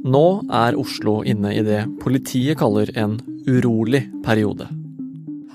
Nå 0.00 0.26
er 0.48 0.76
Oslo 0.80 1.20
inne 1.28 1.52
i 1.52 1.64
det 1.64 1.82
politiet 2.00 2.58
kaller 2.60 2.88
en 2.98 3.18
urolig 3.48 4.06
periode. 4.24 4.68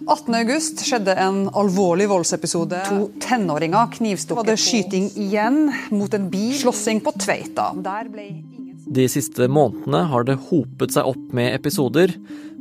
18.8 0.06 0.86
skjedde 0.86 1.16
en 1.18 1.48
alvorlig 1.58 2.06
voldsepisode. 2.12 2.84
To 2.86 3.08
tenåringer 3.24 3.90
knivstukket. 3.96 4.38
Var 4.38 4.52
det 4.52 4.58
skyting 4.62 5.08
igjen 5.18 5.64
mot 5.90 6.14
en 6.14 6.28
bil? 6.30 6.54
Slåssing 6.60 7.02
på 7.02 7.16
Tveita. 7.18 7.72
Der 7.82 8.12
ble 8.14 8.28
ingen... 8.30 8.76
De 8.86 9.08
siste 9.10 9.48
månedene 9.50 10.04
har 10.12 10.28
det 10.28 10.38
hopet 10.52 10.94
seg 10.94 11.10
opp 11.10 11.34
med 11.34 11.56
episoder, 11.56 12.14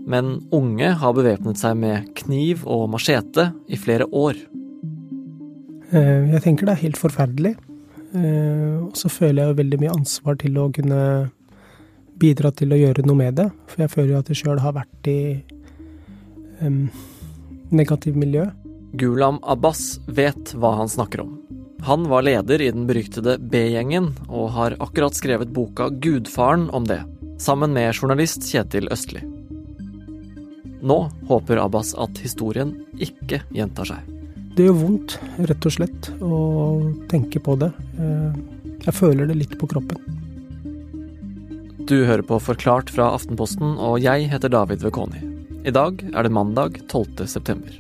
men 0.08 0.38
unge 0.56 0.88
har 1.02 1.12
bevæpnet 1.16 1.60
seg 1.60 1.76
med 1.82 2.08
kniv 2.16 2.64
og 2.64 2.88
machete 2.94 3.50
i 3.68 3.76
flere 3.76 4.08
år. 4.08 4.40
Eh, 5.92 6.32
jeg 6.32 6.44
tenker 6.46 6.64
det 6.64 6.78
er 6.78 6.84
helt 6.86 7.00
forferdelig. 7.00 7.58
Eh, 8.16 8.80
og 8.80 8.96
så 8.96 9.12
føler 9.12 9.50
jeg 9.50 9.60
veldig 9.60 9.84
mye 9.84 9.96
ansvar 9.98 10.40
til 10.40 10.56
å 10.62 10.70
kunne 10.72 11.02
bidra 12.20 12.52
til 12.54 12.74
å 12.74 12.78
gjøre 12.78 13.04
noe 13.06 13.18
med 13.18 13.38
det. 13.40 13.48
For 13.70 13.84
jeg 13.84 13.92
føler 13.92 14.12
jo 14.14 14.20
at 14.20 14.30
jeg 14.32 14.40
sjøl 14.42 14.62
har 14.62 14.76
vært 14.76 15.10
i 15.10 15.18
um, 16.60 16.86
negativt 17.74 18.18
miljø. 18.18 18.46
Gulam 18.94 19.40
Abbas 19.42 19.98
vet 20.06 20.54
hva 20.54 20.76
han 20.78 20.90
snakker 20.90 21.24
om. 21.24 21.34
Han 21.84 22.06
var 22.08 22.24
leder 22.24 22.62
i 22.62 22.70
den 22.72 22.86
beryktede 22.88 23.36
B-gjengen, 23.38 24.12
og 24.30 24.54
har 24.54 24.76
akkurat 24.80 25.16
skrevet 25.18 25.52
boka 25.52 25.90
'Gudfaren' 25.90 26.70
om 26.72 26.86
det, 26.88 27.02
sammen 27.36 27.74
med 27.76 27.92
journalist 27.92 28.46
Kjetil 28.48 28.88
Østli. 28.94 29.20
Nå 30.84 30.98
håper 31.28 31.60
Abbas 31.60 31.92
at 32.00 32.16
historien 32.24 32.72
ikke 32.96 33.42
gjentar 33.52 33.90
seg. 33.90 34.10
Det 34.54 34.68
gjør 34.68 34.80
vondt, 34.80 35.18
rett 35.50 35.66
og 35.66 35.74
slett, 35.74 36.10
å 36.22 36.38
tenke 37.10 37.40
på 37.42 37.56
det. 37.60 37.72
Eh, 37.98 38.36
jeg 38.84 38.94
føler 38.94 39.26
det 39.26 39.36
litt 39.40 39.56
på 39.58 39.68
kroppen. 39.68 40.23
Du 41.84 41.98
hører 42.08 42.24
på 42.24 42.38
Forklart 42.40 42.88
fra 42.88 43.10
Aftenposten, 43.12 43.74
og 43.76 43.98
jeg 44.00 44.30
heter 44.30 44.48
David 44.48 44.80
Vekoni. 44.80 45.18
I 45.68 45.72
dag 45.74 45.98
er 46.14 46.24
det 46.24 46.30
mandag 46.32 46.78
12. 46.88 47.26
september. 47.28 47.74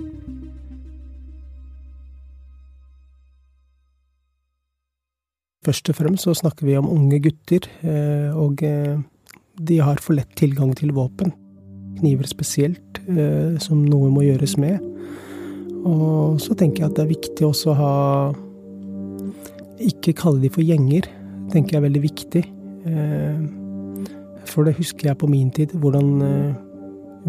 Først 5.64 5.88
og 5.88 5.96
fremst 5.96 6.28
så 6.28 6.36
snakker 6.36 6.68
vi 6.68 6.76
om 6.76 6.90
unge 6.92 7.22
gutter, 7.24 7.70
eh, 7.80 8.36
og 8.36 8.60
eh, 8.68 9.00
de 9.56 9.80
har 9.80 10.04
for 10.04 10.20
lett 10.20 10.36
tilgang 10.36 10.76
til 10.76 10.92
våpen. 10.92 11.32
Kniver 12.02 12.28
spesielt, 12.28 13.00
eh, 13.08 13.56
som 13.56 13.88
noe 13.88 14.12
må 14.12 14.28
gjøres 14.28 14.58
med. 14.60 14.84
Og 15.88 16.44
så 16.44 16.52
tenker 16.52 16.84
jeg 16.84 16.92
at 16.92 17.00
det 17.00 17.06
er 17.08 17.14
viktig 17.16 17.48
også 17.48 17.72
å 17.72 17.80
ha 17.80 17.94
Ikke 19.80 20.12
kalle 20.16 20.44
de 20.44 20.52
for 20.52 20.60
gjenger, 20.60 21.08
tenker 21.56 21.78
jeg 21.78 21.80
er 21.80 21.88
veldig 21.88 22.08
viktig. 22.10 22.48
For 24.48 24.66
det 24.66 24.76
husker 24.78 25.10
jeg 25.10 25.20
på 25.20 25.28
min 25.30 25.50
tid, 25.54 25.74
hvordan 25.80 26.10
eh, 26.24 26.54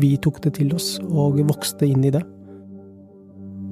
vi 0.02 0.16
tok 0.22 0.42
det 0.44 0.56
til 0.60 0.74
oss 0.76 0.96
og 1.06 1.40
vokste 1.48 1.88
inn 1.88 2.04
i 2.06 2.14
det. 2.14 2.24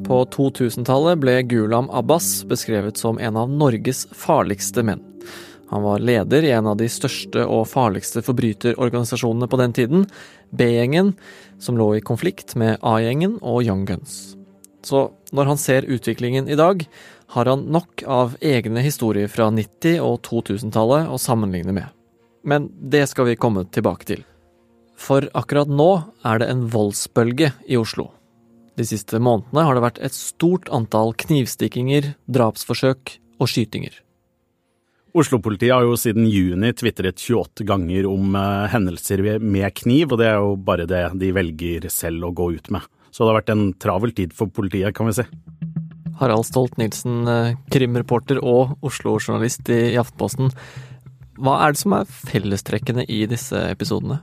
På 0.03 0.23
2000-tallet 0.27 1.19
ble 1.21 1.37
Gulam 1.47 1.87
Abbas 1.95 2.43
beskrevet 2.47 2.99
som 2.99 3.19
en 3.23 3.39
av 3.39 3.51
Norges 3.51 4.05
farligste 4.11 4.83
menn. 4.83 5.03
Han 5.71 5.85
var 5.85 6.03
leder 6.03 6.43
i 6.43 6.51
en 6.53 6.67
av 6.69 6.77
de 6.77 6.89
største 6.91 7.45
og 7.49 7.65
farligste 7.71 8.21
forbryterorganisasjonene 8.25 9.47
på 9.49 9.59
den 9.61 9.73
tiden, 9.73 10.05
B-gjengen, 10.51 11.13
som 11.57 11.79
lå 11.79 11.95
i 11.97 12.03
konflikt 12.03 12.53
med 12.59 12.77
A-gjengen 12.85 13.39
og 13.41 13.63
Young 13.63 13.87
Guns. 13.89 14.35
Så 14.83 15.07
når 15.31 15.53
han 15.53 15.57
ser 15.57 15.87
utviklingen 15.87 16.51
i 16.51 16.59
dag, 16.59 16.83
har 17.33 17.49
han 17.49 17.65
nok 17.73 18.03
av 18.05 18.35
egne 18.43 18.83
historier 18.85 19.31
fra 19.31 19.47
90- 19.49 20.03
og 20.03 20.19
2000-tallet 20.27 21.09
å 21.09 21.17
sammenligne 21.17 21.73
med. 21.73 21.87
Men 22.43 22.69
det 22.75 23.05
skal 23.11 23.29
vi 23.29 23.39
komme 23.39 23.65
tilbake 23.71 24.07
til. 24.09 24.23
For 24.99 25.25
akkurat 25.35 25.71
nå 25.71 25.89
er 26.27 26.41
det 26.41 26.51
en 26.51 26.67
voldsbølge 26.71 27.51
i 27.67 27.79
Oslo. 27.79 28.11
De 28.77 28.85
siste 28.87 29.19
månedene 29.21 29.65
har 29.67 29.77
det 29.77 29.83
vært 29.83 29.99
et 30.01 30.15
stort 30.15 30.69
antall 30.73 31.13
knivstikkinger, 31.23 32.13
drapsforsøk 32.25 33.17
og 33.41 33.49
skytinger. 33.51 33.99
Oslo-politiet 35.13 35.75
har 35.75 35.85
jo 35.85 35.97
siden 35.99 36.25
juni 36.25 36.71
tvitret 36.73 37.21
28 37.21 37.67
ganger 37.69 38.07
om 38.09 38.33
uh, 38.33 38.65
hendelser 38.71 39.21
med 39.37 39.69
kniv, 39.77 40.15
og 40.15 40.23
det 40.23 40.31
er 40.31 40.39
jo 40.41 40.55
bare 40.57 40.87
det 40.89 41.03
de 41.21 41.29
velger 41.37 41.85
selv 41.93 42.31
å 42.31 42.33
gå 42.33 42.49
ut 42.55 42.71
med. 42.73 42.87
Så 43.13 43.21
det 43.21 43.29
har 43.29 43.37
vært 43.43 43.53
en 43.53 43.67
travel 43.77 44.15
tid 44.17 44.33
for 44.33 44.49
politiet, 44.49 44.95
kan 44.97 45.11
vi 45.11 45.19
si. 45.19 45.27
Harald 46.17 46.47
Stolt-Nielsen, 46.47 47.27
eh, 47.29 47.53
krimreporter 47.73 48.39
og 48.41 48.73
Oslo-journalist 48.85 49.69
i 49.73 49.95
Aftenposten. 50.01 50.49
Hva 51.41 51.57
er 51.65 51.73
det 51.73 51.81
som 51.81 51.95
er 51.97 52.09
fellestrekkene 52.29 53.07
i 53.09 53.23
disse 53.29 53.57
episodene? 53.71 54.21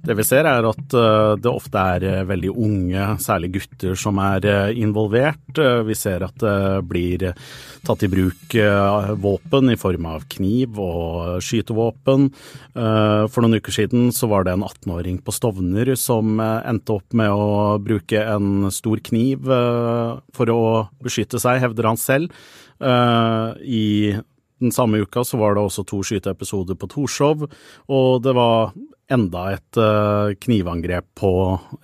Det 0.00 0.14
vi 0.16 0.24
ser 0.24 0.46
er 0.48 0.64
at 0.64 0.94
eh, 0.96 1.32
det 1.38 1.50
ofte 1.50 1.80
er 1.94 2.04
eh, 2.08 2.22
veldig 2.26 2.50
unge, 2.50 3.02
særlig 3.20 3.50
gutter, 3.58 3.92
som 4.00 4.16
er 4.24 4.46
eh, 4.48 4.78
involvert. 4.80 5.60
Vi 5.84 5.96
ser 5.98 6.24
at 6.24 6.40
det 6.40 6.86
blir 6.88 7.26
tatt 7.84 8.04
i 8.06 8.08
bruk 8.10 8.54
våpen 9.20 9.72
i 9.72 9.76
form 9.78 10.06
av 10.08 10.24
kniv 10.30 10.78
og 10.80 11.42
skytevåpen. 11.44 12.28
For 12.72 13.42
noen 13.42 13.58
uker 13.58 13.74
siden 13.74 14.12
så 14.14 14.28
var 14.30 14.46
det 14.46 14.54
en 14.54 14.64
18-åring 14.66 15.18
på 15.26 15.34
Stovner 15.34 15.90
som 15.98 16.38
endte 16.40 16.96
opp 16.96 17.16
med 17.18 17.34
å 17.34 17.76
bruke 17.82 18.22
en 18.22 18.70
stor 18.72 19.02
kniv 19.10 19.50
for 20.36 20.54
å 20.54 20.62
beskytte 21.02 21.42
seg, 21.42 21.60
hevder 21.64 21.90
han 21.90 22.00
selv. 22.00 22.30
I 22.80 24.14
den 24.60 24.72
samme 24.74 25.00
uka 25.00 25.24
så 25.24 25.40
var 25.40 25.56
det 25.56 25.64
også 25.64 25.86
to 25.88 26.02
skyteepisoder 26.04 26.76
på 26.78 26.88
Torshov, 26.92 27.46
og 27.88 28.22
det 28.24 28.34
var 28.36 28.74
enda 29.10 29.48
et 29.56 29.80
uh, 29.80 30.30
knivangrep 30.38 31.08
på, 31.18 31.34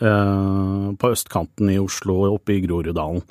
uh, 0.02 0.88
på, 0.94 1.12
østkanten 1.12 1.72
i 1.72 1.80
Oslo, 1.82 2.22
oppe 2.30 2.56
i 2.56 2.62
Groruddalen. 2.64 3.24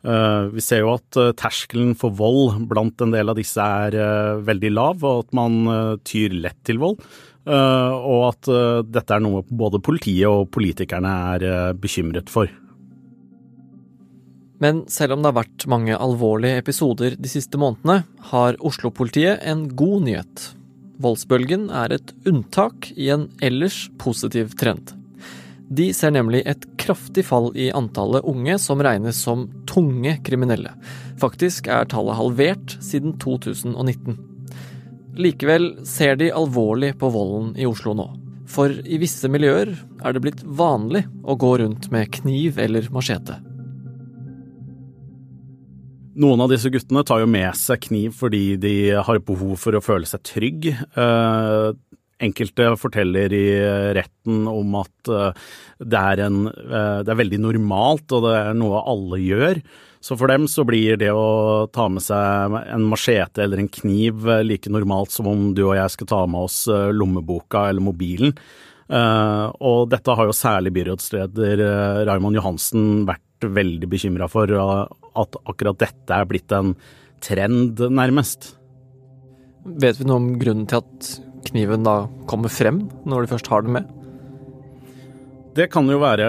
Uh, 0.00 0.48
vi 0.54 0.62
ser 0.64 0.82
jo 0.84 0.94
at 0.94 1.18
terskelen 1.40 1.92
for 1.98 2.14
vold 2.16 2.64
blant 2.68 3.00
en 3.04 3.12
del 3.12 3.32
av 3.32 3.36
disse 3.36 3.60
er 3.60 3.96
veldig 4.44 4.72
lav, 4.72 5.04
og 5.04 5.26
at 5.26 5.36
man 5.36 5.60
tyr 6.08 6.36
lett 6.36 6.60
til 6.64 6.80
vold. 6.80 7.02
og 7.50 8.22
at 8.28 8.48
dette 8.84 9.14
er 9.16 9.22
noe 9.24 9.42
både 9.44 9.80
politiet 9.80 10.28
og 10.28 10.50
politikerne 10.52 11.12
er 11.34 11.74
bekymret 11.74 12.28
for. 12.32 12.48
Men 14.60 14.84
selv 14.92 15.16
om 15.16 15.22
det 15.22 15.30
har 15.30 15.38
vært 15.40 15.66
mange 15.72 15.96
alvorlige 15.96 16.60
episoder 16.60 17.16
de 17.16 17.32
siste 17.32 17.56
månedene, 17.60 18.02
har 18.30 18.58
Oslo-politiet 18.60 19.40
en 19.48 19.64
god 19.72 20.04
nyhet. 20.04 20.46
Voldsbølgen 21.00 21.70
er 21.72 21.96
et 21.96 22.12
unntak 22.28 22.90
i 22.92 23.08
en 23.14 23.30
ellers 23.40 23.86
positiv 24.00 24.52
trend. 24.60 24.92
De 25.70 25.86
ser 25.96 26.12
nemlig 26.12 26.42
et 26.50 26.64
kraftig 26.82 27.24
fall 27.28 27.52
i 27.56 27.70
antallet 27.72 28.26
unge 28.28 28.56
som 28.60 28.82
regnes 28.84 29.16
som 29.24 29.46
tunge 29.70 30.16
kriminelle. 30.26 30.74
Faktisk 31.22 31.70
er 31.70 31.88
tallet 31.88 32.18
halvert 32.18 32.74
siden 32.84 33.14
2019. 33.22 34.18
Likevel 35.20 35.72
ser 35.88 36.18
de 36.20 36.32
alvorlig 36.36 36.96
på 37.00 37.08
volden 37.14 37.54
i 37.56 37.68
Oslo 37.70 37.94
nå. 37.96 38.10
For 38.50 38.74
i 38.82 38.98
visse 39.00 39.30
miljøer 39.30 39.72
er 40.02 40.12
det 40.12 40.24
blitt 40.24 40.42
vanlig 40.44 41.06
å 41.22 41.38
gå 41.38 41.54
rundt 41.62 41.88
med 41.94 42.10
kniv 42.18 42.58
eller 42.60 42.90
machete. 42.92 43.38
Noen 46.18 46.42
av 46.42 46.50
disse 46.50 46.70
guttene 46.72 47.04
tar 47.06 47.22
jo 47.22 47.28
med 47.30 47.54
seg 47.58 47.84
kniv 47.86 48.16
fordi 48.18 48.56
de 48.58 48.74
har 48.98 49.20
behov 49.22 49.54
for 49.62 49.76
å 49.76 49.82
føle 49.84 50.08
seg 50.08 50.24
trygg. 50.26 50.66
Eh, 50.74 51.68
enkelte 52.20 52.72
forteller 52.80 53.32
i 53.32 53.44
retten 53.96 54.48
om 54.50 54.74
at 54.80 55.10
eh, 55.10 55.44
det 55.78 56.00
er, 56.00 56.24
en, 56.26 56.48
eh, 56.50 56.98
det 57.06 57.14
er 57.14 57.20
veldig 57.22 57.40
normalt, 57.44 58.10
og 58.10 58.26
det 58.26 58.34
er 58.40 58.58
noe 58.58 58.82
alle 58.90 59.20
gjør. 59.22 59.62
Så 60.02 60.16
for 60.18 60.32
dem 60.32 60.48
så 60.50 60.64
blir 60.66 60.98
det 60.98 61.12
å 61.14 61.68
ta 61.70 61.86
med 61.92 62.02
seg 62.02 62.58
en 62.58 62.88
machete 62.90 63.44
eller 63.44 63.62
en 63.62 63.70
kniv 63.70 64.26
like 64.48 64.72
normalt 64.72 65.14
som 65.14 65.28
om 65.30 65.50
du 65.54 65.66
og 65.68 65.76
jeg 65.76 65.94
skal 65.94 66.10
ta 66.10 66.20
med 66.26 66.48
oss 66.48 66.64
lommeboka 66.96 67.66
eller 67.68 67.84
mobilen. 67.84 68.32
og 68.90 69.90
dette 69.92 70.14
har 70.16 70.26
jo 70.26 70.32
særlig 70.34 70.72
byrådsleder 70.78 71.60
Raymond 72.08 72.40
Johansen 72.40 73.04
vært 73.06 73.29
veldig 73.48 73.88
bekymra 73.90 74.28
for 74.30 74.50
at 74.50 75.38
akkurat 75.48 75.80
dette 75.80 76.16
er 76.16 76.28
blitt 76.28 76.52
en 76.52 76.74
trend, 77.24 77.80
nærmest. 77.92 78.54
Vet 79.64 80.00
vi 80.00 80.06
noe 80.08 80.20
om 80.20 80.28
grunnen 80.40 80.68
til 80.68 80.80
at 80.80 81.10
kniven 81.50 81.84
da 81.84 82.04
kommer 82.30 82.52
frem, 82.52 82.84
når 83.08 83.24
de 83.24 83.32
først 83.34 83.50
har 83.52 83.64
den 83.64 83.76
med? 83.78 83.88
Det 85.56 85.70
kan 85.72 85.88
jo 85.90 85.98
være 86.00 86.28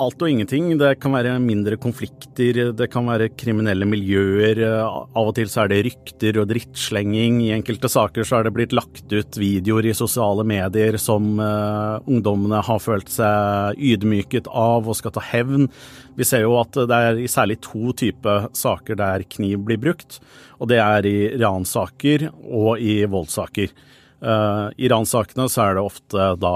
alt 0.00 0.22
og 0.22 0.30
ingenting. 0.30 0.70
Det 0.80 0.94
kan 1.02 1.12
være 1.14 1.34
mindre 1.42 1.76
konflikter, 1.80 2.72
det 2.76 2.88
kan 2.92 3.08
være 3.08 3.30
kriminelle 3.38 3.86
miljøer. 3.88 4.62
Av 4.80 5.28
og 5.28 5.34
til 5.36 5.50
så 5.50 5.64
er 5.64 5.72
det 5.72 5.82
rykter 5.86 6.40
og 6.40 6.48
drittslenging. 6.50 7.40
I 7.44 7.52
enkelte 7.56 7.90
saker 7.92 8.26
så 8.26 8.38
er 8.38 8.48
det 8.48 8.54
blitt 8.56 8.74
lagt 8.76 9.12
ut 9.12 9.40
videoer 9.40 9.90
i 9.90 9.96
sosiale 9.96 10.46
medier 10.48 10.98
som 11.00 11.32
uh, 11.42 12.00
ungdommene 12.08 12.62
har 12.66 12.82
følt 12.82 13.12
seg 13.12 13.78
ydmyket 13.78 14.48
av 14.48 14.88
og 14.88 14.98
skal 14.98 15.14
ta 15.16 15.24
hevn. 15.32 15.68
Vi 16.16 16.26
ser 16.28 16.44
jo 16.46 16.56
at 16.60 16.76
det 16.76 17.02
er 17.10 17.22
særlig 17.30 17.60
to 17.64 17.94
typer 17.96 18.50
saker 18.56 18.98
der 19.00 19.24
kniv 19.30 19.62
blir 19.68 19.80
brukt, 19.80 20.18
og 20.60 20.72
det 20.72 20.80
er 20.82 21.06
i 21.08 21.18
ransaker 21.40 22.30
og 22.44 22.80
i 22.80 23.02
voldssaker. 23.08 23.72
I 24.20 24.88
ransakene 24.92 25.46
så 25.48 25.62
er 25.64 25.78
det 25.78 25.84
ofte 25.84 26.26
da 26.40 26.54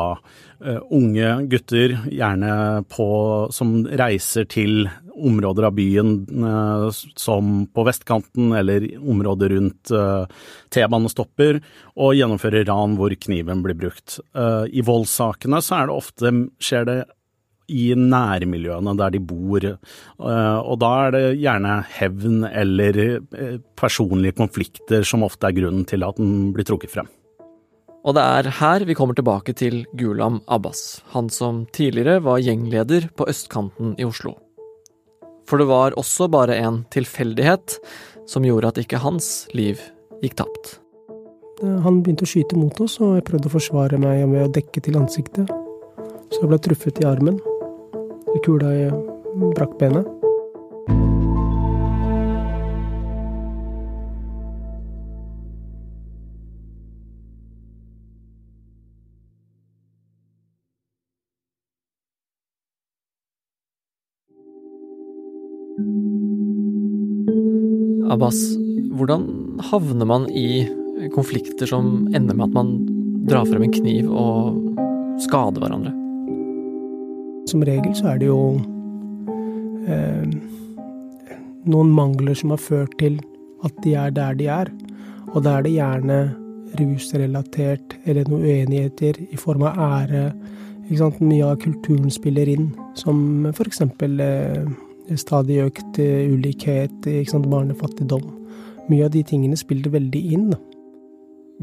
unge 0.92 1.30
gutter, 1.52 1.94
gjerne 2.12 2.84
på, 2.92 3.06
som 3.52 3.72
reiser 3.88 4.46
til 4.52 4.86
områder 5.14 5.68
av 5.68 5.74
byen 5.76 6.12
som 7.16 7.50
på 7.72 7.84
vestkanten 7.86 8.52
eller 8.56 8.86
områder 8.98 9.54
rundt 9.54 9.92
T-banestopper, 10.74 11.60
og 11.96 12.16
gjennomfører 12.18 12.68
ran 12.68 12.96
hvor 13.00 13.16
kniven 13.16 13.64
blir 13.64 13.78
brukt. 13.80 14.18
I 14.34 14.84
voldssakene 14.84 15.60
så 15.64 15.80
er 15.80 15.90
det 15.90 15.98
ofte, 15.98 16.34
skjer 16.60 16.88
det 16.90 16.98
i 17.72 17.92
nærmiljøene 17.96 18.94
der 18.98 19.12
de 19.14 19.20
bor. 19.24 19.64
Eh, 19.64 20.58
og 20.60 20.78
da 20.82 20.92
er 21.06 21.14
det 21.16 21.24
gjerne 21.40 21.76
hevn 21.96 22.46
eller 22.50 23.00
eh, 23.04 23.58
personlige 23.78 24.38
konflikter 24.40 25.06
som 25.06 25.24
ofte 25.26 25.48
er 25.48 25.58
grunnen 25.60 25.86
til 25.88 26.04
at 26.06 26.20
den 26.20 26.52
blir 26.56 26.68
trukket 26.68 26.92
frem. 26.94 27.08
Og 28.04 28.12
det 28.12 28.20
er 28.20 28.50
her 28.58 28.84
vi 28.84 28.94
kommer 28.96 29.16
tilbake 29.16 29.54
til 29.56 29.86
Gulam 29.96 30.42
Abbas, 30.52 31.00
han 31.14 31.30
som 31.32 31.64
tidligere 31.72 32.20
var 32.24 32.42
gjengleder 32.44 33.08
på 33.16 33.26
østkanten 33.32 33.94
i 33.96 34.04
Oslo. 34.04 34.34
For 35.48 35.60
det 35.60 35.68
var 35.68 35.96
også 36.00 36.28
bare 36.32 36.56
en 36.60 36.82
tilfeldighet 36.92 37.78
som 38.28 38.44
gjorde 38.44 38.72
at 38.72 38.80
ikke 38.80 39.00
hans 39.00 39.46
liv 39.56 39.80
gikk 40.20 40.36
tapt. 40.40 40.78
Han 41.64 42.02
begynte 42.02 42.26
å 42.26 42.28
skyte 42.28 42.58
mot 42.60 42.76
oss, 42.84 42.98
og 43.00 43.16
jeg 43.16 43.26
prøvde 43.28 43.48
å 43.48 43.54
forsvare 43.54 44.00
meg 44.00 44.26
med 44.28 44.48
å 44.48 44.52
dekke 44.52 44.84
til 44.84 44.98
ansiktet. 45.00 45.48
Så 46.28 46.42
jeg 46.42 46.50
ble 46.50 46.60
truffet 46.60 47.00
i 47.00 47.08
armen. 47.08 47.40
Kula 48.44 48.90
brakk 49.54 49.78
benet. 49.80 50.23
Abbas, 68.14 68.36
hvordan 68.94 69.24
havner 69.72 70.06
man 70.06 70.28
i 70.30 70.68
konflikter 71.14 71.66
som 71.66 72.06
ender 72.14 72.36
med 72.38 72.46
at 72.46 72.54
man 72.54 72.68
drar 73.26 73.48
frem 73.48 73.64
en 73.66 73.74
kniv 73.74 74.12
og 74.12 74.54
skader 75.24 75.58
hverandre? 75.64 75.90
Som 77.50 77.66
regel 77.66 77.90
så 77.98 78.12
er 78.12 78.22
det 78.22 78.28
jo 78.30 78.38
eh, 79.90 80.30
noen 81.66 81.90
mangler 81.96 82.38
som 82.38 82.54
har 82.54 82.62
ført 82.62 82.94
til 83.02 83.18
at 83.66 83.74
de 83.82 83.98
er 83.98 84.14
der 84.14 84.38
de 84.38 84.46
er. 84.46 84.70
Og 85.34 85.42
da 85.42 85.58
er 85.58 85.66
det 85.66 85.74
gjerne 85.74 86.22
rusrelatert 86.78 87.98
eller 88.04 88.30
noen 88.30 88.46
uenigheter 88.46 89.18
i 89.26 89.42
form 89.42 89.66
av 89.66 89.82
ære. 89.90 90.24
Mye 90.86 91.44
av 91.48 91.58
kulturen 91.64 92.10
spiller 92.12 92.46
inn, 92.46 92.70
som 92.94 93.46
f.eks. 93.50 93.80
Eh, 93.82 94.66
stadig 95.20 95.60
økt 95.66 95.98
eh, 96.02 96.28
ulikhet, 96.32 97.08
barnefattigdom. 97.48 98.24
Mye 98.88 99.06
av 99.06 99.12
de 99.14 99.22
tingene 99.24 99.56
spiller 99.56 99.92
veldig 99.94 100.22
inn. 100.36 100.54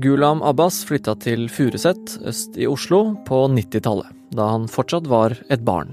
Gulam 0.02 0.42
Abbas 0.42 0.84
flytta 0.88 1.18
til 1.20 1.50
Furuset 1.52 2.18
øst 2.26 2.56
i 2.58 2.68
Oslo 2.70 3.18
på 3.28 3.44
90-tallet 3.52 4.18
da 4.32 4.46
han 4.54 4.70
fortsatt 4.72 5.10
var 5.12 5.36
et 5.52 5.66
barn. 5.68 5.92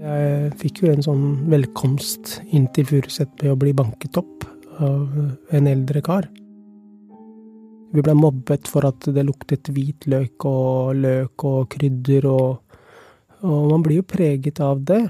Jeg 0.00 0.50
fikk 0.60 0.82
jo 0.82 0.90
en 0.92 1.04
sånn 1.04 1.24
velkomst 1.52 2.38
inn 2.52 2.66
til 2.76 2.86
Furuset 2.88 3.32
ved 3.40 3.54
å 3.54 3.58
bli 3.60 3.72
banket 3.76 4.18
opp 4.20 4.44
av 4.80 5.56
en 5.56 5.68
eldre 5.68 6.02
kar. 6.04 6.28
Vi 7.90 8.04
ble 8.04 8.14
mobbet 8.14 8.68
for 8.70 8.86
at 8.86 9.08
det 9.12 9.24
luktet 9.26 9.72
hvitløk 9.74 10.46
og 10.46 11.00
løk 11.00 11.44
og 11.48 11.72
krydder, 11.72 12.28
og, 12.30 12.76
og 13.42 13.64
man 13.72 13.84
blir 13.84 14.00
jo 14.00 14.06
preget 14.06 14.60
av 14.62 14.84
det. 14.86 15.02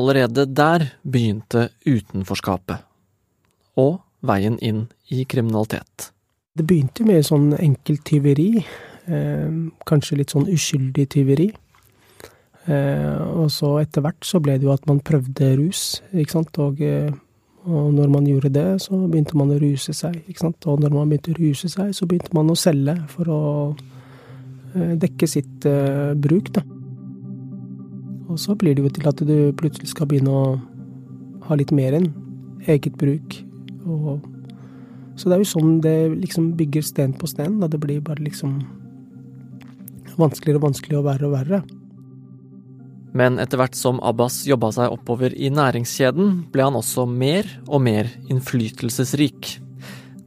Allerede 0.00 0.46
der 0.48 0.86
begynte 1.04 1.68
utenforskapet. 1.84 2.80
Og 3.76 3.98
veien 4.24 4.56
inn 4.64 4.86
i 5.12 5.26
kriminalitet. 5.28 6.10
Det 6.56 6.64
begynte 6.64 7.04
med 7.04 7.26
sånn 7.26 7.52
enkelt 7.58 8.06
tyveri. 8.08 8.62
Eh, 9.10 9.50
kanskje 9.88 10.22
litt 10.22 10.32
sånn 10.32 10.48
uskyldig 10.48 11.06
tyveri. 11.12 11.50
Eh, 12.70 13.20
og 13.40 13.50
så 13.52 13.74
etter 13.82 14.04
hvert 14.04 14.24
så 14.26 14.40
ble 14.40 14.56
det 14.56 14.68
jo 14.68 14.72
at 14.72 14.88
man 14.88 15.02
prøvde 15.04 15.52
rus, 15.60 16.00
ikke 16.12 16.38
sant. 16.38 16.60
Og, 16.64 16.80
eh, 16.80 17.12
og, 17.66 17.92
når 17.96 18.12
man 18.16 18.28
gjorde 18.28 18.54
det, 18.56 18.66
så 18.86 18.96
begynte 19.04 19.36
man 19.36 19.52
å 19.52 19.60
ruse 19.60 19.92
seg, 19.96 20.16
ikke 20.26 20.46
sant. 20.46 20.68
Og 20.70 20.80
når 20.80 20.96
man 20.96 21.12
begynte 21.12 21.36
å 21.36 21.40
ruse 21.40 21.68
seg, 21.72 21.92
så 21.96 22.08
begynte 22.08 22.32
man 22.36 22.52
å 22.52 22.58
selge 22.58 22.96
for 23.12 23.32
å 23.32 23.40
eh, 24.74 24.94
dekke 24.96 25.28
sitt 25.28 25.68
eh, 25.68 26.12
bruk, 26.16 26.54
da. 26.56 26.64
Og 28.30 28.38
så 28.38 28.54
blir 28.54 28.76
det 28.76 28.84
jo 28.84 28.92
til 28.94 29.08
at 29.10 29.22
du 29.26 29.36
plutselig 29.58 29.90
skal 29.90 30.06
begynne 30.10 30.30
å 30.30 30.44
ha 31.48 31.56
litt 31.58 31.72
mer 31.74 31.96
enn 31.98 32.12
eget 32.70 32.94
bruk. 33.00 33.40
Og, 33.88 34.20
så 35.18 35.28
det 35.28 35.36
er 35.36 35.42
jo 35.42 35.50
sånn 35.50 35.80
det 35.82 35.96
liksom 36.14 36.52
bygger 36.58 36.86
sten 36.86 37.16
på 37.18 37.28
sten. 37.30 37.58
Da 37.62 37.68
det 37.70 37.80
blir 37.82 38.02
bare 38.04 38.22
liksom 38.22 38.60
vanskeligere 40.20 40.60
og 40.60 40.68
vanskeligere 40.68 41.02
og 41.02 41.08
verre 41.08 41.28
og 41.28 41.36
verre. 41.36 41.62
Men 43.16 43.40
etter 43.42 43.58
hvert 43.58 43.74
som 43.74 43.98
Abbas 44.06 44.44
jobba 44.46 44.70
seg 44.74 44.92
oppover 44.94 45.34
i 45.34 45.50
næringskjeden, 45.50 46.44
ble 46.52 46.68
han 46.68 46.78
også 46.78 47.08
mer 47.10 47.48
og 47.66 47.82
mer 47.82 48.10
innflytelsesrik. 48.30 49.56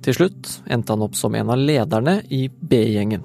Til 0.04 0.18
slutt 0.18 0.58
endte 0.68 0.92
han 0.92 1.06
opp 1.06 1.16
som 1.16 1.36
en 1.40 1.54
av 1.54 1.62
lederne 1.62 2.20
i 2.28 2.50
B-gjengen. 2.52 3.24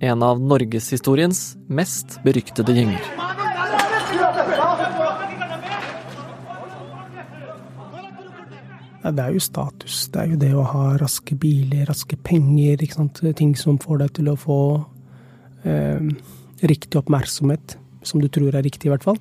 En 0.00 0.24
av 0.24 0.40
norgeshistoriens 0.40 1.50
mest 1.68 2.18
beryktede 2.24 2.80
gjenger. 2.80 3.23
Det 9.12 9.24
er 9.24 9.34
jo 9.36 9.42
status. 9.42 10.06
Det 10.08 10.20
er 10.22 10.32
jo 10.32 10.40
det 10.40 10.52
å 10.56 10.64
ha 10.70 10.84
raske 11.00 11.36
biler, 11.36 11.84
raske 11.90 12.16
penger, 12.16 12.80
ting 13.36 13.52
som 13.58 13.78
får 13.78 14.00
deg 14.04 14.14
til 14.16 14.30
å 14.32 14.36
få 14.40 14.60
eh, 15.68 16.00
riktig 16.64 17.00
oppmerksomhet 17.02 17.76
som 18.04 18.20
du 18.20 18.28
tror 18.32 18.54
er 18.54 18.64
riktig, 18.64 18.88
i 18.88 18.94
hvert 18.94 19.04
fall. 19.04 19.20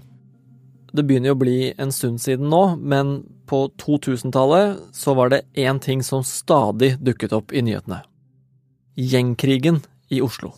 Det 0.93 1.05
begynner 1.07 1.31
jo 1.31 1.37
å 1.37 1.41
bli 1.41 1.57
en 1.81 1.91
stund 1.91 2.21
siden 2.21 2.51
nå, 2.51 2.63
men 2.77 3.23
på 3.49 3.65
2000-tallet 3.81 4.79
så 4.95 5.15
var 5.17 5.33
det 5.33 5.45
én 5.57 5.79
ting 5.81 6.03
som 6.05 6.23
stadig 6.23 6.93
dukket 7.01 7.33
opp 7.35 7.51
i 7.51 7.63
nyhetene. 7.65 8.03
Gjengkrigen 8.95 9.81
i 10.13 10.21
Oslo. 10.21 10.53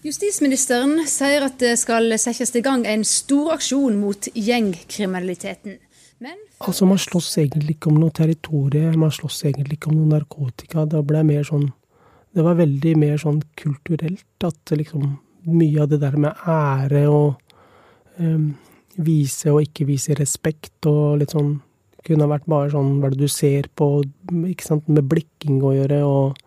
Justisministeren 0.00 1.02
sier 1.04 1.44
at 1.44 1.58
det 1.60 1.74
skal 1.76 2.08
settes 2.16 2.54
i 2.56 2.62
gang 2.64 2.86
en 2.88 3.04
stor 3.04 3.52
aksjon 3.58 3.98
mot 4.00 4.30
gjengkriminaliteten. 4.32 5.76
Men 6.20 6.36
Altså, 6.60 6.84
man 6.84 7.00
slåss 7.00 7.38
egentlig 7.40 7.78
ikke 7.78 7.88
om 7.88 8.00
noe 8.02 8.12
territorium, 8.12 8.98
man 9.00 9.12
slåss 9.14 9.44
egentlig 9.48 9.78
ikke 9.78 9.88
om 9.92 10.02
noe 10.02 10.10
narkotika. 10.12 10.84
Det 10.84 11.00
ble 11.08 11.24
mer 11.26 11.46
sånn 11.48 11.70
Det 12.30 12.44
var 12.46 12.60
veldig 12.60 12.92
mer 13.00 13.16
sånn 13.18 13.40
kulturelt 13.58 14.44
at 14.46 14.70
liksom 14.70 15.16
mye 15.50 15.80
av 15.82 15.88
det 15.90 15.98
der 16.02 16.14
med 16.20 16.44
ære 16.46 17.00
og 17.10 17.40
um, 18.20 18.52
vise 19.00 19.50
og 19.50 19.64
ikke 19.64 19.88
vise 19.88 20.14
respekt 20.14 20.86
og 20.86 21.18
litt 21.22 21.34
sånn 21.34 21.56
Kunne 22.06 22.28
vært 22.30 22.46
bare 22.48 22.70
sånn 22.72 22.94
hva 23.00 23.10
er 23.10 23.16
det 23.16 23.26
du 23.26 23.28
ser 23.28 23.66
på, 23.76 24.00
ikke 24.48 24.64
sant, 24.64 24.86
med 24.88 25.04
blikking 25.10 25.58
å 25.60 25.74
gjøre 25.74 25.98
og 26.06 26.38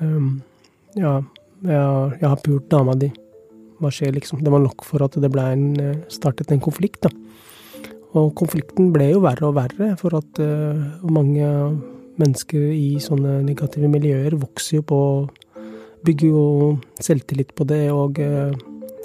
um, 0.00 0.38
Ja, 0.96 1.18
jeg, 1.64 1.82
jeg 2.20 2.28
har 2.28 2.40
pult 2.44 2.70
dama 2.72 2.94
di. 2.98 3.10
Hva 3.82 3.90
skjer, 3.92 4.14
liksom? 4.16 4.40
Det 4.44 4.52
var 4.52 4.62
nok 4.62 4.84
for 4.86 5.02
at 5.04 5.18
det 5.20 5.30
ble 5.32 5.44
en, 5.54 5.66
eh, 5.80 6.00
startet 6.12 6.52
en 6.52 6.62
konflikt, 6.62 7.02
da. 7.04 7.10
Og 8.18 8.34
konflikten 8.36 8.90
ble 8.92 9.12
jo 9.14 9.22
verre 9.24 9.48
og 9.48 9.56
verre, 9.56 9.94
for 10.00 10.18
at 10.18 10.40
uh, 10.42 10.82
mange 11.08 11.46
mennesker 12.20 12.66
i 12.74 12.98
sånne 13.00 13.40
negative 13.46 13.88
miljøer 13.88 14.36
vokser 14.36 14.80
jo 14.80 14.84
på 14.90 15.00
bygger 16.02 16.32
jo 16.34 16.44
selvtillit 17.00 17.54
på 17.56 17.64
det, 17.70 17.86
og 17.94 18.18
uh, 18.20 18.52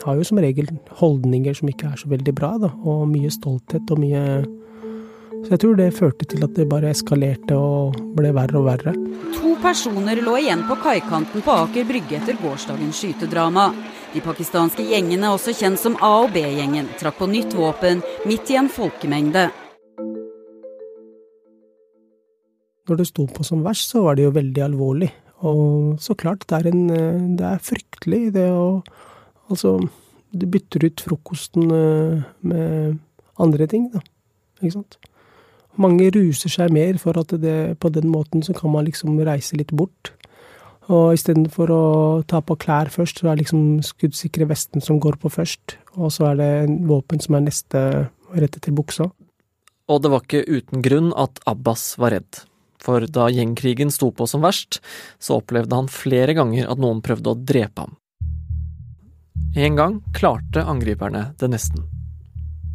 har 0.04 0.18
jo 0.18 0.26
som 0.28 0.42
regel 0.42 0.70
holdninger 1.00 1.56
som 1.58 1.70
ikke 1.72 1.92
er 1.92 2.02
så 2.02 2.10
veldig 2.12 2.34
bra, 2.36 2.56
da, 2.62 2.72
og 2.84 3.08
mye 3.12 3.32
stolthet 3.34 3.94
og 3.94 4.02
mye 4.02 4.24
Så 5.46 5.54
jeg 5.54 5.62
tror 5.64 5.78
det 5.80 5.94
førte 5.96 6.26
til 6.28 6.44
at 6.44 6.56
det 6.58 6.66
bare 6.70 6.92
eskalerte 6.92 7.56
og 7.56 7.96
ble 8.18 8.32
verre 8.36 8.60
og 8.60 8.66
verre. 8.68 8.94
To 9.38 9.54
personer 9.64 10.20
lå 10.24 10.34
igjen 10.42 10.64
på 10.68 10.78
kaikanten 10.82 11.44
på 11.46 11.54
Aker 11.64 11.88
Brygge 11.88 12.18
etter 12.20 12.40
gårsdagens 12.42 13.00
skytedrama. 13.02 13.70
De 14.14 14.24
pakistanske 14.24 14.86
gjengene, 14.88 15.30
også 15.30 15.54
kjent 15.56 15.80
som 15.82 15.98
A- 16.02 16.24
og 16.24 16.34
B-gjengen, 16.36 16.90
trakk 17.00 17.20
på 17.20 17.30
nytt 17.32 17.56
våpen 17.58 18.02
midt 18.28 18.52
i 18.52 18.58
en 18.60 18.70
folkemengde. 18.72 19.48
Når 22.88 23.02
det 23.02 23.08
sto 23.10 23.28
på 23.28 23.44
som 23.44 23.66
verst, 23.66 23.92
så 23.92 24.06
var 24.06 24.16
det 24.18 24.26
jo 24.28 24.36
veldig 24.36 24.64
alvorlig. 24.64 25.12
Og 25.48 26.00
så 26.02 26.16
klart, 26.18 26.48
det 26.48 26.58
er, 26.58 26.70
en, 26.72 27.36
det 27.38 27.46
er 27.46 27.64
fryktelig, 27.64 28.24
det 28.36 28.50
å 28.52 28.82
Altså, 29.48 29.78
du 30.36 30.44
bytter 30.52 30.84
ut 30.90 31.00
frokosten 31.00 31.70
eh, 31.72 32.24
med 32.44 32.98
andre 33.40 33.68
ting, 33.72 33.86
da. 33.94 34.02
Ikke 34.60 34.74
sant. 34.74 34.98
Mange 35.78 36.10
ruser 36.14 36.50
seg 36.50 36.74
mer, 36.74 36.98
for 37.02 37.18
at 37.22 37.34
det, 37.42 37.78
på 37.82 37.92
den 37.94 38.10
måten 38.10 38.42
så 38.46 38.56
kan 38.58 38.74
man 38.74 38.88
liksom 38.88 39.20
reise 39.28 39.60
litt 39.60 39.74
bort. 39.78 40.14
Og 40.88 41.18
istedenfor 41.18 41.72
å 41.74 41.84
ta 42.28 42.40
på 42.42 42.56
klær 42.60 42.90
først, 42.92 43.20
så 43.20 43.28
er 43.28 43.36
det 43.36 43.46
liksom 43.46 43.82
skuddsikre 43.84 44.48
vesten 44.48 44.84
som 44.84 45.02
går 45.04 45.20
på 45.22 45.32
først. 45.32 45.76
Og 46.00 46.14
så 46.16 46.32
er 46.32 46.40
det 46.40 46.52
en 46.64 46.78
våpen 46.88 47.22
som 47.24 47.36
er 47.38 47.48
neste 47.50 47.82
rett 48.32 48.56
etter 48.56 48.76
buksa. 48.76 49.10
Og 49.88 50.04
det 50.04 50.12
var 50.12 50.24
ikke 50.24 50.48
uten 50.48 50.84
grunn 50.84 51.12
at 51.16 51.42
Abbas 51.48 51.94
var 52.00 52.16
redd. 52.16 52.42
For 52.84 53.04
da 53.04 53.28
gjengkrigen 53.34 53.92
sto 53.92 54.12
på 54.16 54.28
som 54.30 54.44
verst, 54.46 54.80
så 55.20 55.42
opplevde 55.42 55.76
han 55.76 55.92
flere 55.92 56.36
ganger 56.38 56.70
at 56.72 56.80
noen 56.80 57.04
prøvde 57.04 57.34
å 57.34 57.40
drepe 57.40 57.84
ham. 57.84 57.98
En 59.58 59.78
gang 59.80 60.00
klarte 60.16 60.64
angriperne 60.64 61.32
det 61.40 61.50
nesten. 61.52 61.84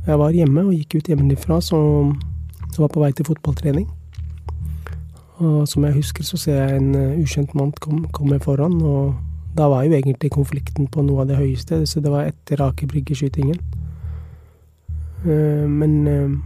Jeg 0.02 0.18
var 0.18 0.35
hjemme 0.35 0.64
og 0.66 0.75
gikk 0.75 0.99
ut 0.99 1.11
hjemmefra, 1.12 1.61
så 1.62 1.78
jeg 2.79 2.87
var 2.87 2.95
på 2.95 3.02
vei 3.02 3.12
til 3.12 3.26
fotballtrening. 3.29 3.88
Og 5.43 5.69
som 5.69 5.85
jeg 5.85 5.97
husker, 5.97 6.25
så 6.25 6.37
ser 6.37 6.61
jeg 6.61 6.79
en 6.79 6.95
uh, 6.95 7.21
ukjent 7.21 7.55
mann 7.59 7.73
komme 7.81 8.09
kom 8.12 8.33
foran, 8.41 8.79
og 8.83 9.14
da 9.57 9.67
var 9.69 9.85
jo 9.85 9.93
egentlig 9.93 10.31
konflikten 10.31 10.87
på 10.87 11.02
noe 11.02 11.25
av 11.25 11.29
det 11.29 11.37
høyeste, 11.37 11.83
så 11.87 12.00
det 12.00 12.12
var 12.12 12.31
etter 12.31 12.62
Aker 12.62 12.87
Brygge-skytingen. 12.87 13.59
Uh, 15.25 15.67
men 15.69 16.07
uh, 16.07 16.37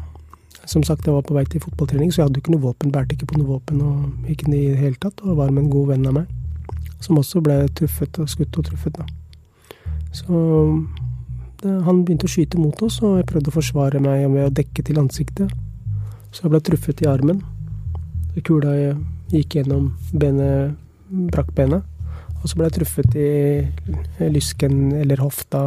som 0.66 0.82
sagt, 0.82 1.06
jeg 1.06 1.14
var 1.14 1.22
på 1.22 1.34
vei 1.34 1.44
til 1.44 1.60
fotballtrening, 1.60 2.12
så 2.12 2.22
jeg 2.22 2.28
hadde 2.28 2.40
jo 2.40 2.44
ikke 2.44 2.56
noe 2.56 2.64
våpen, 2.64 2.92
bærte 2.94 3.14
ikke 3.14 3.28
på 3.30 3.38
noe 3.38 3.50
våpen 3.52 3.82
og 3.84 4.30
ikke 4.32 4.48
i 4.50 4.70
det 4.72 4.80
hele 4.80 4.98
tatt, 5.02 5.20
og 5.22 5.36
var 5.36 5.52
med 5.52 5.66
en 5.66 5.70
god 5.70 5.92
venn 5.92 6.08
av 6.08 6.16
meg, 6.16 6.32
som 7.00 7.20
også 7.20 7.42
ble 7.44 7.60
truffet 7.76 8.18
og 8.22 8.30
skutt 8.32 8.58
og 8.58 8.70
truffet, 8.70 8.98
da. 8.98 9.06
Så 10.16 10.40
det, 11.60 11.70
han 11.86 12.02
begynte 12.04 12.26
å 12.26 12.32
skyte 12.32 12.58
mot 12.58 12.82
oss, 12.82 12.98
og 13.04 13.20
jeg 13.20 13.28
prøvde 13.28 13.52
å 13.52 13.56
forsvare 13.58 14.00
meg 14.02 14.26
ved 14.32 14.48
å 14.48 14.56
dekke 14.62 14.84
til 14.86 15.00
ansiktet. 15.02 15.52
Så 16.30 16.44
jeg 16.44 16.52
ble 16.52 16.60
truffet 16.64 17.02
i 17.02 17.08
armen. 17.10 17.42
Kula 18.44 18.72
gikk 19.32 19.56
gjennom 19.58 19.92
benet, 20.12 20.76
brakk 21.32 21.52
benet. 21.56 21.84
Og 22.42 22.50
så 22.50 22.58
ble 22.58 22.68
jeg 22.68 22.76
truffet 22.78 23.16
i 23.18 24.30
lysken 24.30 24.92
eller 24.98 25.22
hofta. 25.24 25.62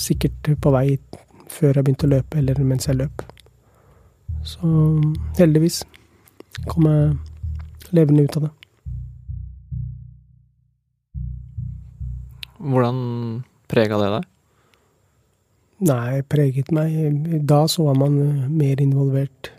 Sikkert 0.00 0.54
på 0.62 0.72
vei 0.74 0.86
før 1.50 1.76
jeg 1.76 1.84
begynte 1.84 2.08
å 2.08 2.14
løpe, 2.14 2.38
eller 2.40 2.62
mens 2.64 2.88
jeg 2.88 2.98
løp. 3.02 3.26
Så 4.46 4.70
heldigvis 5.36 5.82
kom 6.70 6.88
jeg 6.88 7.92
levende 7.92 8.24
ut 8.24 8.38
av 8.40 8.46
det. 8.48 8.52
Hvordan 12.60 12.98
prega 13.72 13.98
det 14.00 14.10
deg? 14.16 14.28
Nei, 15.80 16.20
preget 16.28 16.68
meg 16.76 16.92
Da 17.48 17.62
så 17.68 17.86
var 17.88 17.96
man 17.96 18.18
mer 18.52 18.80
involvert 18.82 19.52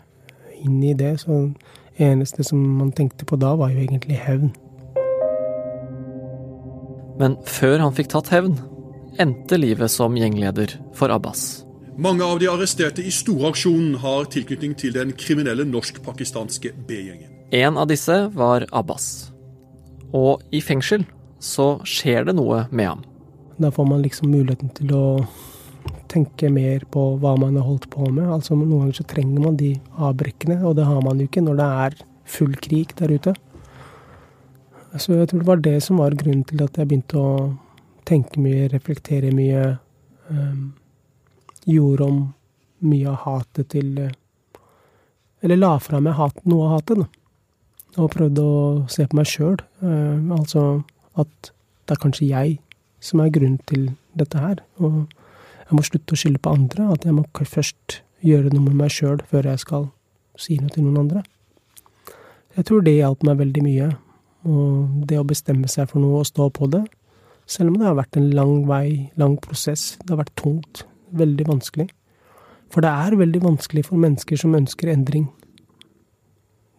inn 0.62 0.78
i 0.86 0.92
det, 0.94 1.16
så 1.24 1.48
det 1.96 2.06
eneste 2.06 2.44
som 2.46 2.60
man 2.78 2.92
tenkte 2.94 3.26
på 3.26 3.36
da, 3.40 3.56
var 3.58 3.72
jo 3.74 3.82
egentlig 3.82 4.20
hevn. 4.22 4.52
Men 7.18 7.34
før 7.44 7.82
han 7.82 7.94
fikk 7.96 8.12
tatt 8.14 8.30
hevn, 8.32 8.54
endte 9.20 9.58
livet 9.58 9.90
som 9.92 10.14
gjengleder 10.16 10.76
for 10.96 11.12
Abbas. 11.12 11.64
Mange 11.98 12.24
av 12.24 12.38
de 12.40 12.48
arresterte 12.48 13.02
i 13.04 13.10
storaksjonen 13.12 13.98
har 14.00 14.30
tilknytning 14.32 14.72
til 14.78 14.94
den 14.94 15.12
kriminelle 15.18 15.66
norsk-pakistanske 15.68 16.72
B-gjengen. 16.88 17.28
En 17.52 17.76
av 17.76 17.90
disse 17.90 18.14
var 18.32 18.64
Abbas. 18.72 19.32
Og 20.16 20.40
i 20.54 20.62
fengsel 20.64 21.04
så 21.42 21.74
skjer 21.84 22.30
det 22.30 22.38
noe 22.38 22.64
med 22.70 22.94
ham. 22.94 23.02
Da 23.60 23.68
får 23.74 23.90
man 23.90 24.06
liksom 24.06 24.30
muligheten 24.32 24.72
til 24.78 24.94
å 24.96 25.04
tenke 26.12 26.50
mer 26.52 26.84
på 26.92 27.04
hva 27.22 27.34
man 27.40 27.56
har 27.58 27.66
holdt 27.66 27.88
på 27.92 28.08
med. 28.10 28.28
Altså 28.28 28.56
Noen 28.56 28.84
ganger 28.84 28.98
så 29.00 29.06
trenger 29.08 29.44
man 29.44 29.56
de 29.60 29.72
avbrekkene, 29.96 30.60
og 30.66 30.76
det 30.78 30.86
har 30.88 31.00
man 31.04 31.20
jo 31.20 31.28
ikke 31.28 31.44
når 31.44 31.58
det 31.60 31.70
er 31.86 31.98
full 32.32 32.54
krig 32.62 32.92
der 32.98 33.14
ute. 33.16 33.34
Så 35.00 35.16
jeg 35.16 35.30
tror 35.30 35.40
det 35.40 35.48
var 35.48 35.62
det 35.64 35.78
som 35.84 36.00
var 36.02 36.16
grunnen 36.20 36.44
til 36.44 36.60
at 36.64 36.76
jeg 36.76 36.88
begynte 36.88 37.16
å 37.16 37.32
tenke 38.08 38.40
mye, 38.42 38.68
reflektere 38.72 39.32
mye. 39.34 39.76
Um, 40.28 40.72
gjorde 41.68 42.06
om 42.06 42.20
mye 42.82 43.10
av 43.10 43.20
hatet 43.22 43.68
til 43.74 43.88
Eller 45.42 45.58
la 45.58 45.76
fra 45.82 45.98
meg 46.00 46.14
hat, 46.14 46.38
noe 46.46 46.68
av 46.68 46.76
hatet, 46.76 47.02
da. 47.02 47.06
Og 48.02 48.12
prøvde 48.14 48.42
å 48.42 48.60
se 48.90 49.06
på 49.06 49.18
meg 49.18 49.26
sjøl. 49.28 49.58
Uh, 49.82 50.18
altså 50.36 50.82
at 51.18 51.50
det 51.50 51.96
er 51.96 52.02
kanskje 52.02 52.28
jeg 52.30 52.60
som 53.02 53.20
er 53.20 53.32
grunnen 53.34 53.58
til 53.66 53.90
dette 54.18 54.38
her. 54.38 54.62
Og 54.78 55.10
jeg 55.72 55.78
må 55.78 55.84
slutte 55.86 56.12
å 56.12 56.20
skylde 56.20 56.40
på 56.44 56.52
andre. 56.52 56.90
At 56.92 57.06
jeg 57.08 57.16
må 57.16 57.24
først 57.32 58.02
gjøre 58.22 58.52
noe 58.52 58.68
med 58.68 58.76
meg 58.84 58.92
sjøl 58.92 59.22
før 59.30 59.48
jeg 59.48 59.62
skal 59.64 59.86
si 60.36 60.58
noe 60.60 60.72
til 60.72 60.84
noen 60.84 61.06
andre. 61.06 61.22
Jeg 62.52 62.68
tror 62.68 62.84
det 62.84 62.98
hjalp 62.98 63.24
meg 63.24 63.40
veldig 63.40 63.64
mye. 63.64 63.88
Og 64.52 65.06
det 65.08 65.16
å 65.16 65.24
bestemme 65.24 65.70
seg 65.70 65.88
for 65.88 66.02
noe 66.04 66.20
og 66.20 66.28
stå 66.28 66.50
på 66.52 66.68
det. 66.74 66.82
Selv 67.48 67.72
om 67.72 67.80
det 67.80 67.88
har 67.88 67.96
vært 67.96 68.20
en 68.20 68.28
lang 68.36 68.66
vei, 68.68 69.08
lang 69.16 69.38
prosess. 69.40 69.96
Det 70.02 70.12
har 70.12 70.20
vært 70.20 70.36
tungt. 70.36 70.84
Veldig 71.16 71.48
vanskelig. 71.48 71.88
For 72.72 72.84
det 72.84 72.92
er 72.92 73.18
veldig 73.20 73.42
vanskelig 73.48 73.86
for 73.88 74.00
mennesker 74.00 74.40
som 74.44 74.56
ønsker 74.56 74.92
endring. 74.92 75.30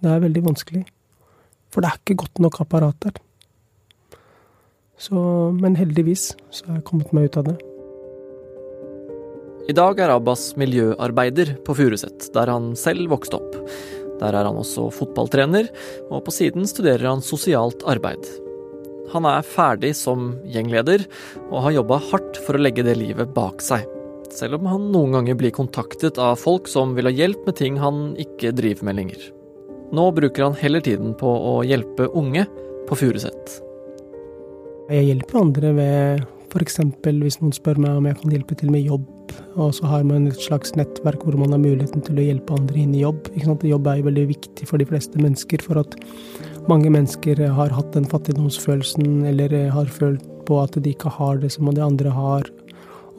Det 0.06 0.14
er 0.14 0.22
veldig 0.22 0.46
vanskelig. 0.46 0.86
For 1.74 1.82
det 1.82 1.90
er 1.90 2.02
ikke 2.02 2.22
godt 2.28 2.46
nok 2.46 2.62
apparat 2.62 2.98
der. 3.06 3.22
Så, 5.02 5.18
men 5.58 5.82
heldigvis 5.82 6.36
så 6.54 6.70
har 6.70 6.78
jeg 6.78 6.90
kommet 6.90 7.14
meg 7.16 7.32
ut 7.32 7.42
av 7.42 7.50
det. 7.50 7.73
I 9.64 9.72
dag 9.72 10.00
er 10.04 10.12
Abbas 10.12 10.58
miljøarbeider 10.60 11.54
på 11.64 11.72
Furuset, 11.78 12.26
der 12.36 12.50
han 12.52 12.74
selv 12.76 13.08
vokste 13.14 13.38
opp. 13.38 13.54
Der 14.20 14.36
er 14.36 14.44
han 14.50 14.58
også 14.60 14.90
fotballtrener, 14.92 15.70
og 16.10 16.26
på 16.26 16.34
siden 16.36 16.68
studerer 16.68 17.08
han 17.08 17.24
sosialt 17.24 17.86
arbeid. 17.88 18.28
Han 19.14 19.24
er 19.30 19.46
ferdig 19.48 19.94
som 19.96 20.34
gjengleder, 20.52 21.06
og 21.48 21.64
har 21.64 21.78
jobba 21.78 22.02
hardt 22.10 22.42
for 22.44 22.60
å 22.60 22.64
legge 22.66 22.84
det 22.84 22.98
livet 23.00 23.32
bak 23.32 23.64
seg. 23.64 23.88
Selv 24.36 24.60
om 24.60 24.68
han 24.68 24.92
noen 24.92 25.16
ganger 25.16 25.40
blir 25.40 25.56
kontaktet 25.56 26.20
av 26.20 26.36
folk 26.42 26.68
som 26.68 26.92
vil 26.98 27.08
ha 27.08 27.16
hjelp 27.16 27.48
med 27.48 27.60
ting 27.62 27.80
han 27.80 28.18
ikke 28.20 28.52
driver 28.58 28.90
med 28.90 29.00
lenger. 29.00 29.26
Nå 29.96 30.10
bruker 30.18 30.50
han 30.50 30.60
heller 30.60 30.84
tiden 30.84 31.16
på 31.16 31.30
å 31.30 31.60
hjelpe 31.64 32.12
unge 32.12 32.50
på 32.90 33.00
Furuset. 33.00 33.60
Jeg 34.92 35.08
hjelper 35.08 35.40
andre 35.40 35.76
ved 35.78 36.24
f.eks. 36.52 36.82
hvis 37.06 37.40
noen 37.40 37.56
spør 37.56 37.80
meg 37.80 38.00
om 38.02 38.08
jeg 38.10 38.20
kan 38.20 38.34
hjelpe 38.36 38.58
til 38.60 38.74
med 38.74 38.84
jobb, 38.84 39.06
og 39.54 39.74
så 39.78 39.86
har 39.90 40.04
man 40.08 40.28
et 40.30 40.40
slags 40.42 40.74
nettverk 40.78 41.22
hvor 41.26 41.38
man 41.38 41.54
har 41.54 41.62
muligheten 41.62 42.02
til 42.06 42.18
å 42.18 42.26
hjelpe 42.26 42.56
andre 42.58 42.80
inn 42.82 42.96
i 42.96 43.04
jobb. 43.04 43.30
Jobb 43.38 43.88
er 43.90 44.00
jo 44.00 44.08
veldig 44.08 44.26
viktig 44.32 44.68
for 44.70 44.82
de 44.82 44.88
fleste 44.90 45.22
mennesker, 45.22 45.62
for 45.62 45.82
at 45.84 45.98
mange 46.72 46.90
mennesker 46.94 47.40
har 47.58 47.76
hatt 47.76 47.94
den 47.94 48.08
fattigdomsfølelsen, 48.10 49.24
eller 49.30 49.54
har 49.76 49.92
følt 49.94 50.26
på 50.48 50.58
at 50.64 50.76
de 50.76 50.96
ikke 50.96 51.12
har 51.18 51.40
det 51.44 51.54
som 51.54 51.70
de 51.70 51.84
andre 51.84 52.12
har, 52.14 52.50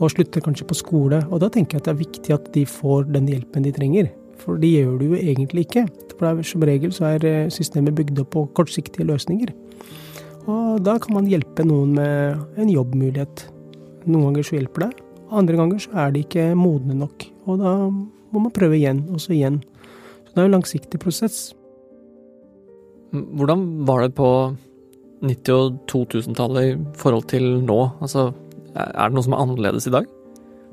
og 0.01 0.11
slutter 0.11 0.43
kanskje 0.43 0.67
på 0.69 0.79
skole. 0.79 1.23
Og 1.31 1.41
da 1.45 1.51
tenker 1.53 1.79
jeg 1.79 1.85
at 1.85 1.89
det 1.89 1.95
er 1.95 2.03
viktig 2.03 2.35
at 2.35 2.51
de 2.57 2.67
får 2.67 3.09
den 3.15 3.31
hjelpen 3.31 3.67
de 3.67 3.73
trenger. 3.75 4.11
For 4.43 4.59
det 4.61 4.73
gjør 4.75 4.99
du 4.99 5.07
jo 5.13 5.21
egentlig 5.21 5.69
ikke. 5.69 5.87
For 6.19 6.43
som 6.47 6.67
regel 6.67 6.93
så 6.95 7.15
er 7.15 7.49
systemet 7.55 7.95
bygd 7.97 8.25
opp 8.25 8.33
på 8.35 8.47
kortsiktige 8.59 9.07
løsninger. 9.07 9.55
Og 10.51 10.83
da 10.85 10.99
kan 11.01 11.15
man 11.17 11.31
hjelpe 11.31 11.65
noen 11.65 11.95
med 11.97 12.61
en 12.61 12.73
jobbmulighet. 12.75 13.47
Noen 14.05 14.27
ganger 14.27 14.45
så 14.45 14.59
hjelper 14.59 14.85
det, 14.85 15.04
andre 15.39 15.59
ganger 15.59 15.83
så 15.85 15.93
er 16.05 16.15
de 16.15 16.25
ikke 16.25 16.51
modne 16.59 16.97
nok. 16.99 17.27
Og 17.49 17.61
da 17.61 17.75
må 17.89 18.43
man 18.43 18.55
prøve 18.55 18.79
igjen, 18.79 19.05
og 19.15 19.23
så 19.23 19.35
igjen. 19.37 19.61
Så 20.25 20.33
det 20.33 20.41
er 20.41 20.47
jo 20.47 20.53
en 20.53 20.57
langsiktig 20.59 21.01
prosess. 21.03 21.53
Hvordan 23.15 23.67
var 23.87 24.03
det 24.03 24.15
på 24.19 24.29
90- 25.25 25.55
og 25.55 25.79
2000-tallet 25.91 26.71
i 26.73 26.79
forhold 26.99 27.29
til 27.31 27.47
nå? 27.63 27.81
Altså, 28.03 28.33
er 28.75 29.09
det 29.09 29.15
noe 29.15 29.27
som 29.27 29.37
er 29.37 29.45
annerledes 29.45 29.89
i 29.89 29.95
dag? 29.95 30.09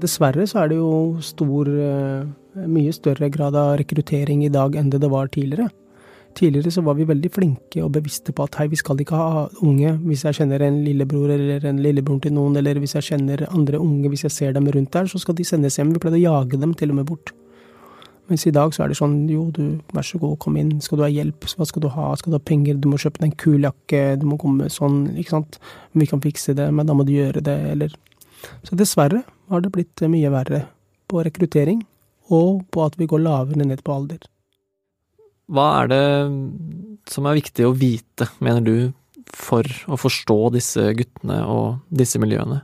Dessverre 0.01 0.48
så 0.50 0.63
er 0.63 0.72
det 0.72 0.80
jo 0.80 1.20
stor, 1.22 1.70
eh, 1.70 2.65
mye 2.65 2.94
større 2.96 3.30
grad 3.30 3.56
av 3.56 3.77
rekruttering 3.77 4.44
i 4.44 4.50
dag 4.50 4.75
enn 4.75 4.89
det 4.89 5.01
det 5.03 5.12
var 5.12 5.30
tidligere. 5.30 5.70
Tidligere 6.38 6.72
så 6.72 6.82
var 6.86 6.96
vi 6.96 7.08
veldig 7.10 7.30
flinke 7.34 7.82
og 7.84 7.92
bevisste 7.98 8.32
på 8.36 8.46
at 8.48 8.56
hei, 8.62 8.70
vi 8.72 8.80
skal 8.80 9.00
ikke 9.04 9.18
ha 9.20 9.44
unge 9.68 9.98
hvis 10.06 10.24
jeg 10.28 10.38
kjenner 10.40 10.64
en 10.64 10.80
lillebror 10.86 11.34
eller 11.36 11.66
en 11.68 11.82
lillebror 11.84 12.22
til 12.24 12.34
noen, 12.38 12.56
eller 12.60 12.80
hvis 12.80 12.96
jeg 12.98 13.10
kjenner 13.10 13.44
andre 13.52 13.82
unge, 13.82 14.08
hvis 14.14 14.26
jeg 14.28 14.36
ser 14.38 14.56
dem 14.56 14.70
rundt 14.72 14.94
der, 14.96 15.10
så 15.12 15.20
skal 15.20 15.36
de 15.36 15.46
sendes 15.48 15.78
hjem. 15.78 15.92
Vi 15.92 16.02
pleide 16.04 16.22
å 16.22 16.24
jage 16.24 16.60
dem 16.62 16.76
til 16.78 16.94
og 16.94 17.02
med 17.02 17.10
bort. 17.12 17.34
Mens 18.32 18.46
i 18.48 18.54
dag 18.56 18.72
så 18.72 18.86
er 18.86 18.92
det 18.92 18.96
sånn 18.96 19.26
jo, 19.28 19.50
du, 19.52 19.82
vær 19.92 20.06
så 20.08 20.20
god, 20.22 20.38
kom 20.40 20.56
inn, 20.56 20.78
skal 20.80 21.02
du 21.02 21.04
ha 21.04 21.12
hjelp, 21.12 21.50
hva 21.52 21.68
skal 21.68 21.84
du 21.84 21.90
ha, 21.92 22.08
skal 22.16 22.32
du 22.32 22.38
ha 22.38 22.44
penger, 22.48 22.78
du 22.80 22.88
må 22.88 23.00
kjøpe 23.02 23.20
deg 23.20 23.28
en 23.28 23.40
kul 23.44 23.68
jakke, 23.68 24.04
du 24.22 24.24
må 24.30 24.38
komme 24.40 24.70
sånn, 24.72 25.02
ikke 25.20 25.36
sant, 25.36 25.60
vi 26.00 26.08
kan 26.08 26.24
fikse 26.24 26.56
det, 26.56 26.70
men 26.72 26.88
da 26.88 26.96
må 26.96 27.04
du 27.08 27.12
gjøre 27.12 27.44
det, 27.44 27.58
eller. 27.74 27.98
Så 28.64 28.78
dessverre 28.80 29.26
har 29.52 29.66
det 29.66 29.74
blitt 29.76 30.06
mye 30.08 30.32
verre 30.32 30.64
på 31.12 31.26
rekruttering, 31.28 31.84
og 32.32 32.62
på 32.72 32.86
at 32.86 32.96
vi 33.02 33.10
går 33.12 33.26
lavere 33.26 33.68
ned 33.68 33.84
på 33.84 33.98
alder. 34.00 34.31
Hva 35.51 35.67
er 35.81 35.91
det 35.91 36.03
som 37.12 37.27
er 37.27 37.39
viktig 37.41 37.65
å 37.67 37.75
vite, 37.75 38.27
mener 38.39 38.63
du, 38.63 38.75
for 39.36 39.67
å 39.91 39.98
forstå 40.00 40.38
disse 40.55 40.91
guttene 40.96 41.41
og 41.48 41.81
disse 41.91 42.20
miljøene? 42.22 42.62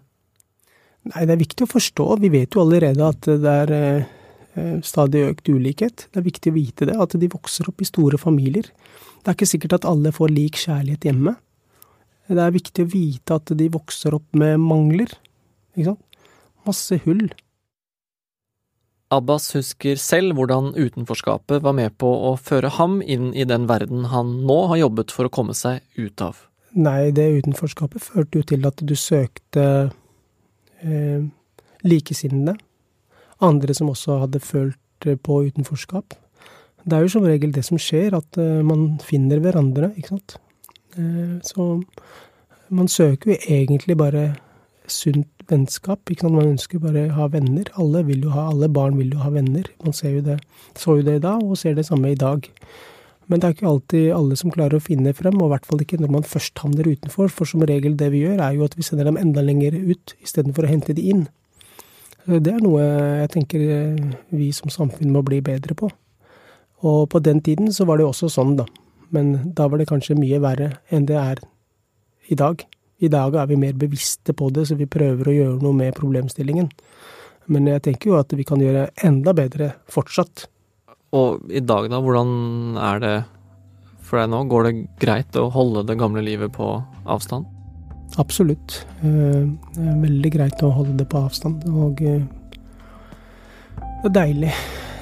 Nei, 1.08 1.24
det 1.24 1.36
er 1.36 1.42
viktig 1.42 1.66
å 1.66 1.72
forstå. 1.72 2.06
Vi 2.24 2.32
vet 2.34 2.56
jo 2.56 2.64
allerede 2.64 3.08
at 3.08 3.28
det 3.28 3.54
er 3.64 3.74
eh, 3.78 4.80
stadig 4.84 5.24
økt 5.30 5.52
ulikhet. 5.52 6.08
Det 6.12 6.22
er 6.22 6.28
viktig 6.28 6.52
å 6.52 6.58
vite 6.58 6.88
det, 6.90 6.98
at 7.00 7.16
de 7.20 7.30
vokser 7.32 7.70
opp 7.72 7.84
i 7.84 7.88
store 7.88 8.20
familier. 8.20 8.68
Det 9.22 9.32
er 9.32 9.38
ikke 9.38 9.50
sikkert 9.50 9.78
at 9.80 9.88
alle 9.88 10.14
får 10.16 10.34
lik 10.34 10.60
kjærlighet 10.60 11.08
hjemme. 11.08 11.38
Det 12.28 12.44
er 12.44 12.56
viktig 12.56 12.84
å 12.84 12.92
vite 12.92 13.38
at 13.40 13.52
de 13.56 13.70
vokser 13.72 14.16
opp 14.18 14.36
med 14.36 14.60
mangler. 14.60 15.12
Ikke 15.76 15.94
sant? 15.94 16.04
Masse 16.68 17.00
hull. 17.06 17.30
Abbas 19.14 19.54
husker 19.56 19.96
selv 20.02 20.36
hvordan 20.36 20.74
utenforskapet 20.76 21.64
var 21.64 21.76
med 21.78 21.96
på 22.02 22.10
å 22.28 22.34
føre 22.36 22.74
ham 22.76 23.00
inn 23.00 23.30
i 23.32 23.46
den 23.48 23.68
verden 23.70 24.10
han 24.12 24.34
nå 24.48 24.58
har 24.74 24.82
jobbet 24.82 25.14
for 25.16 25.30
å 25.30 25.32
komme 25.34 25.56
seg 25.56 25.80
ut 25.96 26.24
av. 26.24 26.42
Nei, 26.76 27.14
det 27.16 27.30
utenforskapet 27.40 28.04
førte 28.04 28.42
jo 28.42 28.48
til 28.52 28.68
at 28.68 28.84
du 28.84 28.94
søkte 29.00 29.64
eh, 30.84 31.24
likesinnede. 31.88 32.58
Andre 33.48 33.76
som 33.78 33.94
også 33.94 34.20
hadde 34.26 34.44
følt 34.44 35.08
på 35.24 35.40
utenforskap. 35.48 36.18
Det 36.84 36.98
er 36.98 37.06
jo 37.06 37.14
som 37.16 37.26
regel 37.28 37.54
det 37.56 37.64
som 37.68 37.80
skjer, 37.80 38.16
at 38.18 38.40
eh, 38.42 38.60
man 38.66 38.98
finner 39.04 39.40
hverandre, 39.44 39.94
ikke 39.96 40.18
sant. 40.18 40.38
Eh, 41.00 41.40
så 41.48 41.78
man 42.76 42.92
søker 42.92 43.32
jo 43.34 43.40
egentlig 43.56 43.96
bare 44.00 44.34
sunt 44.92 45.48
vennskap. 45.50 46.02
Ikke 46.10 46.26
sant? 46.26 46.36
Man 46.38 46.54
ønsker 46.56 46.82
bare 46.84 47.08
å 47.10 47.16
ha 47.18 47.30
venner. 47.34 47.70
Alle 47.80 48.04
vil 48.08 48.26
jo 48.28 48.34
ha, 48.36 48.50
alle 48.52 48.70
barn 48.72 48.98
vil 49.00 49.14
jo 49.16 49.24
ha 49.24 49.32
venner. 49.34 49.70
Man 49.86 49.96
ser 49.96 50.18
jo 50.18 50.26
det, 50.26 50.40
så 50.78 51.00
jo 51.00 51.08
det 51.08 51.22
da, 51.26 51.38
og 51.38 51.58
ser 51.60 51.78
det 51.78 51.88
samme 51.88 52.12
i 52.14 52.20
dag. 52.20 52.48
Men 53.28 53.42
det 53.42 53.48
er 53.48 53.56
ikke 53.58 53.68
alltid 53.68 54.06
alle 54.16 54.38
som 54.40 54.52
klarer 54.54 54.80
å 54.80 54.84
finne 54.84 55.12
frem, 55.16 55.36
og 55.42 55.50
i 55.50 55.54
hvert 55.56 55.68
fall 55.68 55.82
ikke 55.84 56.00
når 56.00 56.14
man 56.16 56.28
først 56.28 56.64
havner 56.64 56.88
utenfor. 56.88 57.32
For 57.34 57.50
som 57.50 57.66
regel 57.68 57.98
det 58.00 58.10
vi 58.14 58.24
gjør, 58.24 58.40
er 58.40 58.56
jo 58.56 58.68
at 58.68 58.78
vi 58.80 58.86
sender 58.88 59.10
dem 59.10 59.20
enda 59.20 59.44
lenger 59.44 59.76
ut, 59.76 60.16
istedenfor 60.24 60.68
å 60.68 60.72
hente 60.72 60.96
de 60.96 61.10
inn. 61.12 61.28
Det 62.28 62.52
er 62.52 62.64
noe 62.64 62.84
jeg 62.84 63.32
tenker 63.36 63.62
vi 64.36 64.50
som 64.56 64.72
samfunn 64.72 65.12
må 65.12 65.24
bli 65.28 65.42
bedre 65.44 65.76
på. 65.80 65.92
Og 66.88 67.08
på 67.12 67.20
den 67.24 67.40
tiden 67.44 67.72
så 67.74 67.88
var 67.88 67.98
det 67.98 68.06
jo 68.08 68.14
også 68.14 68.32
sånn, 68.32 68.56
da. 68.60 68.68
Men 69.16 69.54
da 69.56 69.68
var 69.72 69.80
det 69.80 69.88
kanskje 69.92 70.18
mye 70.20 70.40
verre 70.44 70.74
enn 70.92 71.08
det 71.08 71.16
er 71.20 71.44
i 72.32 72.36
dag. 72.36 72.64
I 72.98 73.10
dag 73.14 73.36
er 73.38 73.46
vi 73.46 73.58
mer 73.62 73.76
bevisste 73.78 74.34
på 74.34 74.50
det, 74.50 74.66
så 74.68 74.76
vi 74.78 74.88
prøver 74.90 75.30
å 75.30 75.36
gjøre 75.36 75.58
noe 75.62 75.78
med 75.78 75.94
problemstillingen. 75.98 76.72
Men 77.54 77.68
jeg 77.70 77.84
tenker 77.86 78.12
jo 78.12 78.16
at 78.18 78.34
vi 78.34 78.46
kan 78.48 78.62
gjøre 78.62 78.88
enda 79.06 79.34
bedre 79.38 79.76
fortsatt. 79.94 80.48
Og 81.16 81.46
i 81.54 81.62
dag, 81.62 81.88
da, 81.94 82.02
hvordan 82.02 82.32
er 82.82 83.04
det 83.04 83.14
for 84.02 84.20
deg 84.20 84.32
nå? 84.34 84.42
Går 84.50 84.68
det 84.68 84.74
greit 85.04 85.38
å 85.38 85.46
holde 85.54 85.86
det 85.88 86.00
gamle 86.02 86.26
livet 86.26 86.56
på 86.58 86.72
avstand? 87.06 87.46
Absolutt. 88.18 88.82
Eh, 89.06 89.46
det 89.46 89.86
er 89.94 90.02
veldig 90.02 90.34
greit 90.34 90.66
å 90.66 90.74
holde 90.74 90.98
det 90.98 91.08
på 91.12 91.22
avstand. 91.22 91.68
Og 91.70 92.02
eh, 92.02 92.26
det 93.78 94.10
er 94.10 94.16
deilig, 94.24 94.54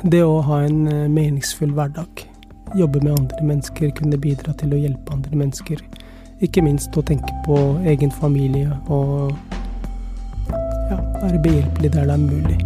det 0.03 0.25
å 0.25 0.41
ha 0.45 0.65
en 0.67 0.83
eh, 0.91 1.05
meningsfull 1.07 1.71
hverdag. 1.77 2.27
Jobbe 2.75 2.99
med 3.05 3.15
andre 3.15 3.53
mennesker, 3.53 3.95
kunne 3.95 4.19
bidra 4.19 4.53
til 4.59 4.75
å 4.75 4.83
hjelpe 4.83 5.15
andre 5.15 5.45
mennesker 5.45 5.79
ikke 6.45 6.63
minst 6.65 6.95
å 6.97 7.03
tenke 7.05 7.33
på 7.45 7.57
egen 7.89 8.13
familie 8.13 8.71
og 8.91 9.33
ja, 10.91 11.01
være 11.23 11.41
behjelpelig 11.41 11.93
der 11.97 12.07
det 12.07 12.15
er 12.15 12.25
mulig. 12.25 12.61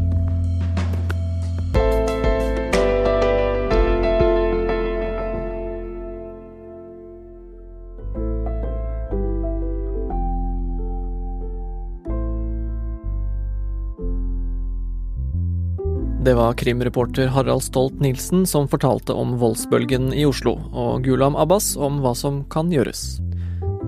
Det 16.20 16.36
var 16.38 16.54
krimreporter 16.54 17.32
Harald 17.34 17.64
Stolt-Nielsen 17.66 18.44
som 18.46 18.68
fortalte 18.70 19.16
om 19.18 19.38
voldsbølgen 19.42 20.12
i 20.14 20.28
Oslo, 20.30 20.60
og 20.76 21.08
Gulam 21.08 21.34
Abbas 21.40 21.72
om 21.80 22.04
hva 22.04 22.12
som 22.14 22.44
kan 22.54 22.70
gjøres. 22.70 23.18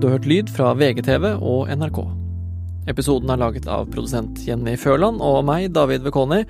Du 0.02 0.08
har 0.08 0.16
hørt 0.16 0.24
lyd 0.26 0.48
fra 0.50 0.72
VGTV 0.74 1.28
og 1.38 1.68
NRK. 1.78 1.98
Episoden 2.90 3.30
er 3.30 3.38
laget 3.38 3.68
av 3.70 3.84
produsent 3.92 4.40
Jenny 4.42 4.72
Førland 4.74 5.20
og 5.22 5.44
meg, 5.46 5.68
David 5.76 6.02
Vekoni, 6.02 6.40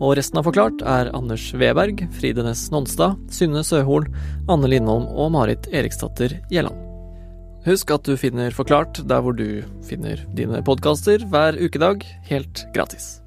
og 0.00 0.16
resten 0.18 0.40
av 0.40 0.48
Forklart 0.48 0.82
er 0.82 1.12
Anders 1.14 1.44
Weberg, 1.54 2.02
Fride 2.16 2.42
Næss 2.42 2.64
Nonstad, 2.74 3.14
Synne 3.30 3.62
Søhol, 3.62 4.08
Anne 4.50 4.72
Lindholm 4.72 5.06
og 5.06 5.30
Marit 5.36 5.68
Eriksdatter 5.70 6.34
Gjelland. 6.50 6.82
Husk 7.68 7.94
at 7.94 8.10
du 8.10 8.18
finner 8.18 8.50
Forklart 8.50 8.98
der 9.06 9.22
hvor 9.22 9.38
du 9.38 9.62
finner 9.86 10.26
dine 10.34 10.64
podkaster 10.66 11.22
hver 11.30 11.62
ukedag, 11.62 12.02
helt 12.26 12.66
gratis. 12.74 13.20